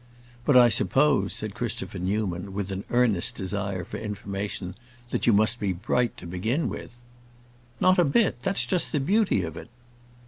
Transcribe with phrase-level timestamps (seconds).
[0.45, 4.73] "But I suppose," said Christopher Newman, with an earnest desire for information,
[5.11, 7.03] "that you must be bright to begin with."
[7.79, 9.69] "Not a bit; that's just the beauty of it."